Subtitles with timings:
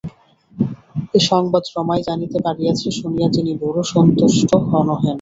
[1.13, 4.49] এ সংবাদ রমাই জানিতে পারিয়াছে শুনিয়া তিনি বড় সন্তুষ্ট
[4.81, 5.09] নহেন।